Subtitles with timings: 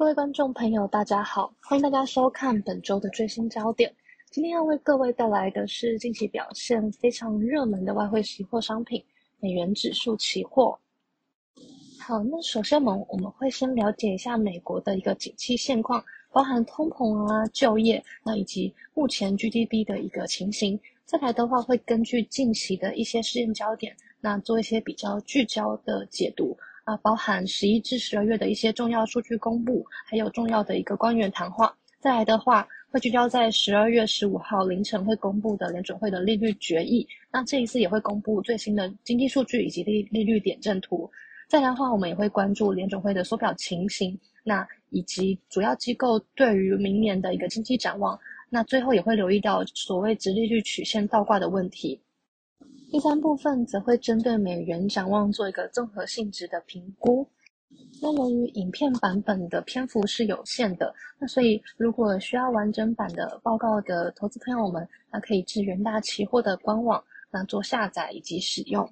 [0.00, 3.94] 各位观众朋友，大家好，欢迎大家收看本周的最新焦点。
[4.30, 9.04] 今天要为各位带来的是近期表现非常热门的外汇期货商品——
[9.40, 10.78] 美元指数期货。
[11.98, 20.80] 好，那首先我们我们会先了解一下美国的一个景气现况，包含通膨啊、就业，那以及目前 GDP 的一个情形。
[21.04, 26.56] 再来的话，会根据近期的一些事件焦点，那做一些比较聚焦的解读。
[26.90, 31.72] 啊，包含十一至十二月的一些重要数据公布，还有重要的一个官员谈话。
[32.00, 37.06] 再来的话，会聚焦在十二月十五号凌晨会公布的联准会的利率决议。
[37.30, 41.08] 那这一次也会公布最新的经济数据以及利利率点阵图。
[41.48, 48.18] 再来的话，我们也会关注联准会的缩表情形，那以及主要机构对于明年的一个经济展望。
[48.48, 52.00] 那最后也会留意到所谓直利率曲线倒挂的问题。
[52.90, 57.24] 第三部分则会针对美元展望做一个综合性质的评估。
[58.02, 68.84] 那由于影片版本的篇幅是有限的，那所以如果需要完整版的报告的投资朋友们，那可以至元大期货的官网那做下载以及使用。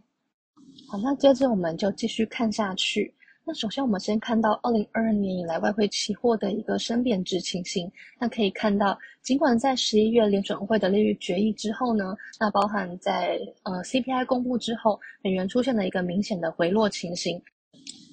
[0.88, 3.12] 好，那接着我们就继续看下去。
[3.48, 7.90] 那首先，我们先看到二零二二年以来外汇期货的一个升贬值情形。
[8.20, 17.42] 那可以看到，尽管在十一月联准会的利率决议之后呢，那包含在呃 CPI 公布之后，美元出现了一个明显的回落情形。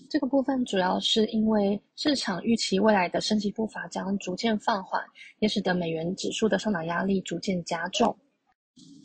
[0.09, 5.03] 这个部分主要是因为市场预期未来的升级步伐将逐渐放缓，
[5.39, 8.15] 也使得美元指数的上涨压力逐渐加重。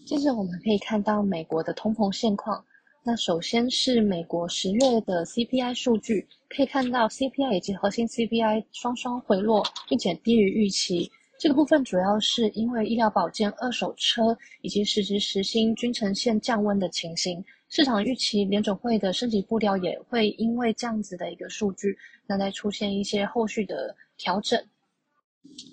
[0.06, 2.64] 接着，我们可以看到美国的通膨现况。
[3.02, 11.10] 那首先是美国十月的 CPI 数据，可以看到 CPI 以及核心 CPI 双双回落，并且低于预期。
[11.38, 17.42] 这个部分主要是因为医疗保健、二手车以及实质实薪均呈现降温的情形。
[17.70, 21.96] 市场预期联准会的升级步调也会因为这样子的一个数据，
[22.26, 24.62] 那再出现一些后续的调整。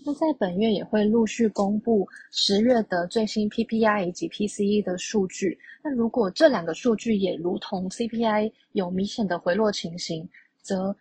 [0.06, 5.58] 那在本月也会陆续公布十月的最新 PPI 以及 PCE 的数据。
[5.84, 10.28] 那如果这两个数据也如同 CPI 有明显的回落情形，
[10.62, 10.96] 则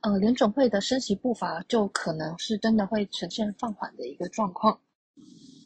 [0.00, 4.78] 呃联总会的升息步伐就可能是真的会呈现放缓的一个状况。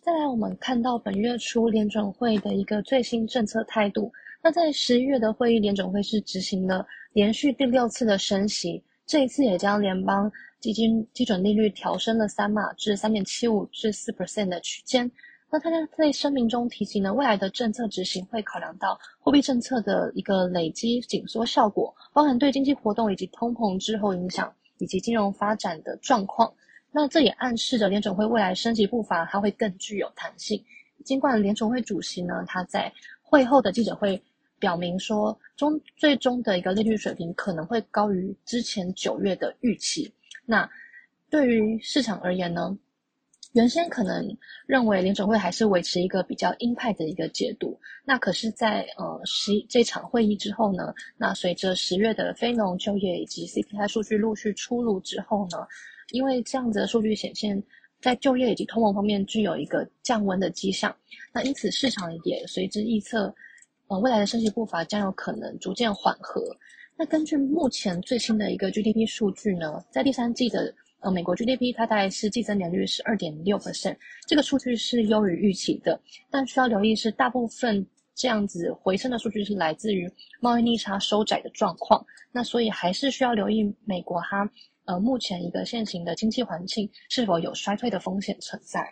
[0.03, 4.13] 再来，我们看到本月初联准会的一个最新政策态度。
[4.43, 10.31] 那在十一月的会议，联准会是执行了连续第六次的升息，这一次也将联邦。
[10.61, 15.11] 基金基准利率调升了三码至三点七五至四 percent 的区间。
[15.51, 26.53] 那他在在声明中提及呢，未来的政策执行会考量到货币政策的一个累积紧缩效果，包含对经济活动以及通膨滞后影响，以及金融发展的状况。
[26.93, 30.63] 那这也暗示着联准会未来升级步伐它会更具有弹性。
[31.05, 34.23] 尽管联准会主席呢，他在会后的记者会
[34.59, 40.13] 表明说，中最终的一个利率水平可能会高于之前九月的预期。
[40.51, 40.69] 那
[41.31, 42.77] 对于市场而言呢，
[43.53, 47.79] 原先可能认为联准会还是维持一个比较鹰派的一个解读。
[48.05, 55.59] 那可是，在呃十这场会议之后呢，那随着十月的非农就业以及 CPI 数据陆续出炉之后呢，
[56.11, 57.63] 因为这样子的数据显现，
[58.01, 60.93] 在就业以及通膨方面具有一个降温的迹象。
[61.33, 63.33] 那因此市场也随之预测，
[63.87, 66.43] 呃未来的升息步伐将有可能逐渐缓和。
[67.01, 73.97] 那根据目前最新的一个 GDP 数据呢，在第三季的呃美国 GDP 它大概是季增年率是二点六 percent，
[74.27, 75.99] 这个数据是优于预期的。
[76.31, 80.13] 但需要留意是大部分这样子回升的数据是来自于
[80.43, 82.05] 贸易逆差收窄的状况。
[82.33, 84.47] 那所以还是需要留意美国它
[84.85, 88.87] 呃目前一个现行的经济环境是否有衰退的风险存在。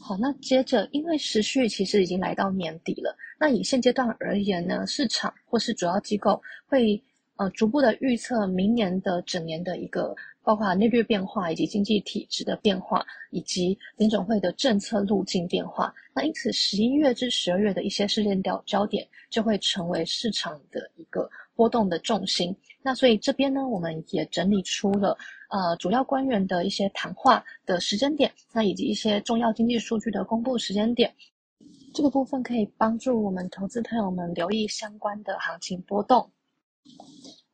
[0.00, 7.02] 好，那接着，因为时序其实已经来到年底了，那以现阶段而言呢，市场或是主要机构会
[7.36, 15.94] 呃逐步的预测明年的整年的一个包括利率变化以及经济体制的变化，以及联总会的政策路径变化。
[16.14, 22.54] 那因此，十一月至十二月的一些事件焦焦点就会成为市场的一个波动的重心。
[22.82, 25.16] 那所以这边呢，我们也整理出了。
[25.50, 31.12] 呃，主要官员的一些谈话的时间点，那以及一些重要经济数据的公布时间点，
[31.92, 36.30] 这个部分可以帮助我们投资朋友们留意相关的行情波动。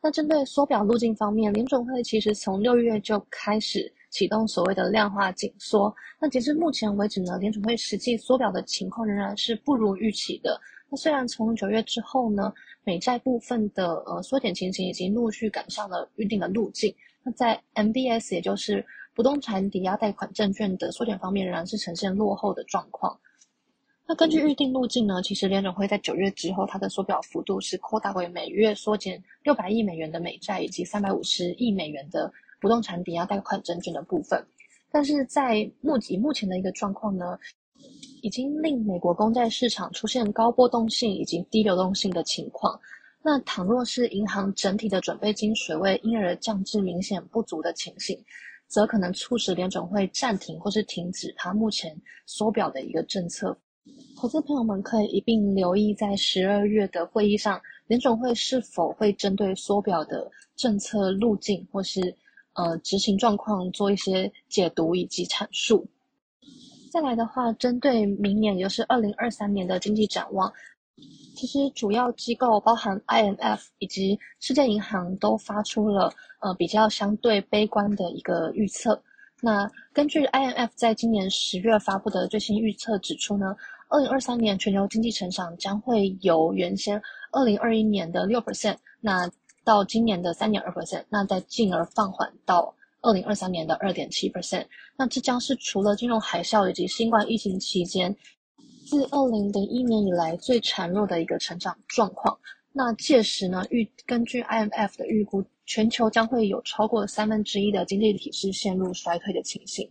[0.02, 5.92] 那针对缩表路径方面，联总会其实从六月就开始启动所谓的量化紧缩。
[6.20, 10.60] 那截至目前为止呢，联总会实际缩表的情况仍然是不如预期的。
[10.88, 12.52] 那虽然从九月之后呢，
[12.84, 16.94] 美债部分的呃缩减情形已经陆续赶上了预定的路径。
[17.24, 23.18] 那在 MBS，也就是不动产抵押贷款证券的缩减方面，仍然是呈现落后的状况。
[24.08, 34.40] 那根据预定路径呢，其实联准会在九月之后，它的缩表幅度是扩大为每月缩减六百亿美元的美债，以及三百五十亿美元的不动产抵押贷款证券的部分。
[34.92, 37.36] 但是在目以目前的一个状况呢，
[38.22, 42.78] 已经令美国公债市场出现高波动性以及低流动性的情况。
[43.24, 48.16] 那倘若是银行整体的准备金水位因而降至明显不足的情形，
[48.68, 53.58] 则可能促使联准会暂停或是停止它目前缩表的一个政策。
[54.16, 62.16] 投资朋友们可以一并留意，在十二月的会议上，联准会是否会针对缩表的政策路径或是
[62.54, 65.86] 呃执行状况做一些解读以及阐述。
[66.90, 70.50] 再来的话，针对明年，也就是二零二三年的经济展望。
[71.34, 76.10] 其实主要机构包含 IMF 以及世界银行都发出了
[76.40, 78.98] 呃比较相对悲观的一个预测。
[79.42, 83.54] 那根据 IMF 在今年十月发布的最新预测指出呢，
[83.88, 87.00] 二零二三年全球经济成长将会由原先
[87.32, 89.30] 二零二一年的六 percent，那
[89.64, 94.66] 到今年的三点二 percent，那再进而放缓到二零二三年的二点七 percent。
[94.96, 98.16] 那这将是除了金融海啸以及新冠疫情期间。
[98.88, 102.38] 自二零零一年以来最孱弱的一个成长状况。
[102.70, 109.90] 那届时呢，预根据 IMF 的预估，全球将会有超过三分之一的经济体是陷入衰退的情形。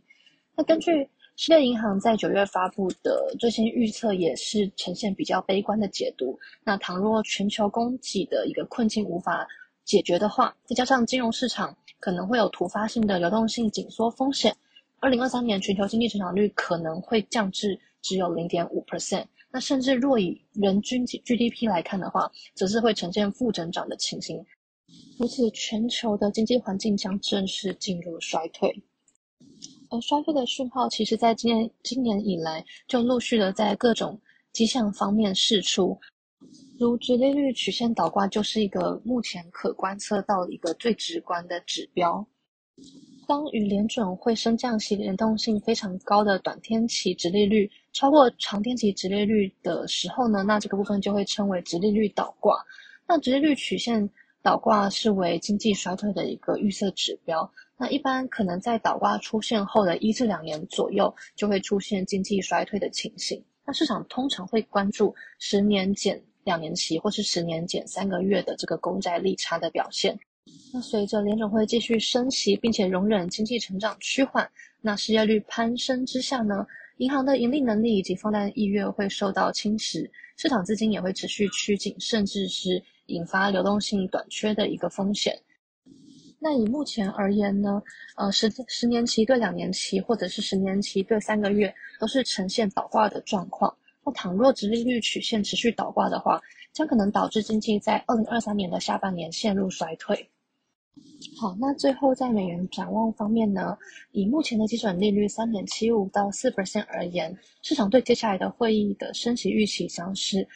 [0.55, 6.39] 那根据世界银行在九月发布的最新预测，也是呈现比较悲观的解读。
[6.63, 9.45] 那倘若全球供给的一个困境无法
[9.83, 14.55] 解决的话，再加上金融市场可能会有突发性的流动性紧缩风险，
[15.01, 17.79] 二零二三年全球经济成长率可能会降至。
[18.01, 24.45] 只有零点五 percent，那甚至若以人均 GDP 来看的话，则是会呈现负增长的情形。
[25.17, 28.79] 如此，全球的经济环境将正式进入衰退。
[29.89, 34.19] 而衰退的讯号，其实在今年今年以来就陆续的在各种
[34.51, 35.97] 迹象方面释出，
[36.79, 42.25] 如直利率曲线倒挂，就是一个目前可观测到的一个最直观的指标。
[43.27, 52.55] 当与联准会升降息联动性非常高的短天期直利率超过长天期直利率的时候呢，那这个部分就会称为直利率倒挂。
[53.07, 54.07] 那直利率曲线
[54.45, 57.51] 倒挂是为经济衰退的一个预测指标。
[57.77, 63.43] 那一般可能在倒挂出现后的一至两年左右，就会出现经济衰退的情形。
[63.65, 70.15] 那市场通常会关注十年减两年期或是十年减三个月的这个公债利差的表现。
[70.71, 74.47] 那随着联总会继续升息，并且容忍经济成长趋缓，
[74.79, 76.63] 那失业率攀升之下呢，
[76.97, 80.07] 银行的盈利能力以及放贷意愿会受到侵蚀，
[80.37, 85.39] 市场资金也会持续趋紧，甚至是引发流动性短缺的一个风险。
[86.39, 87.81] 那以目前而言呢，
[88.17, 93.75] 呃，十十年期对两年期，或者是十年期对三个月，都是呈现倒挂的状况。
[94.03, 96.39] 那倘若直利率曲线持续倒挂的话，
[96.71, 100.29] 将可能导致经济在二零二三年的下半年陷入衰退。
[101.39, 103.75] 好，那最后在美元展望方面呢，
[104.11, 110.47] 以目前的基准利率三点七五到四 percent 而言，市场对接下来的会议的升息预期将是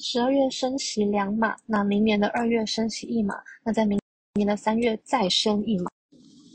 [0.00, 3.34] 十二月升息两码，那明年的二月升息一码，
[3.64, 3.98] 那在明
[4.34, 5.90] 年的三月再升一码。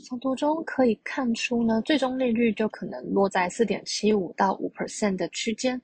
[0.02, 5.80] 从图中可以看出呢，最终利率就可能落在四点七五到五 percent 的区间。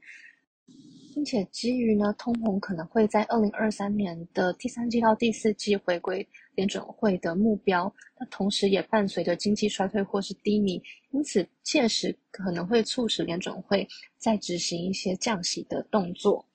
[1.13, 10.81] 并且基于呢，通膨可能会在二零二三年的第三季到第四季回归联准会的目标，那同时也伴随着经济衰退或是低迷，
[11.11, 16.47] 因此届时可能会促使联准会再执行一些降息的动作。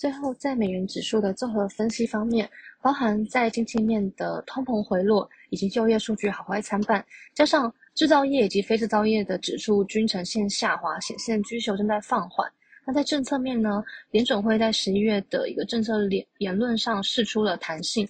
[0.00, 2.48] 最后，在美元指数的综合分析方面，
[2.80, 7.04] 包含在经济面的通膨回落以及就业数据好坏参半，
[7.34, 12.50] 加上制造业以及非制造业的指数均呈现下滑，显现需求正在放缓。
[12.86, 13.84] 那在政策面呢？
[14.10, 18.08] 联准会在十一月的一个政策言言论上释出了弹性，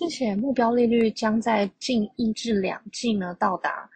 [0.00, 3.88] 并且目标利率将在近一至两季呢到达，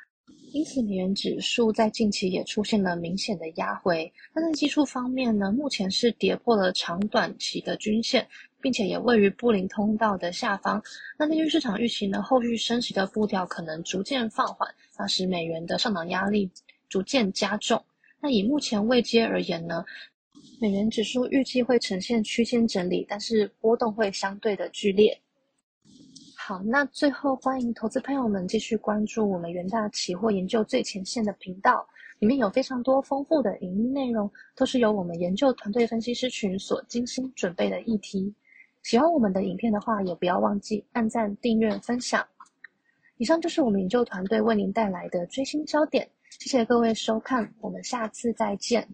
[0.52, 4.10] 因此美元指数在近期也出现了明显的压回。
[4.34, 8.26] 那在技术方面呢，目前是跌破了长短期的均线，
[8.60, 10.82] 并且也位于布林通道的下方。
[11.18, 16.50] 那根据市场预期呢，后续升息的步调可能逐渐放缓，那使美元的上涨压力
[16.88, 17.82] 逐渐加重。
[18.20, 19.84] 那以目前未接而言呢，
[20.60, 25.20] 美元指数预计会呈现区间整理，但是波动会相对的剧烈。
[26.48, 31.86] 好，那最后欢迎投资朋友们继续关注我们元大期货研究最前线的频道，
[32.20, 38.34] 里面有非常多丰富的影音内容，都是由我们研究团队分析师群所精心准备的议题。
[38.82, 42.26] 喜欢我们的影片的话，也不要忘记按赞、订阅、分享。
[43.18, 46.08] 以上就是我们研究团队为您带来的追星焦点。
[46.38, 48.88] 谢谢各位收看，我们下次再见。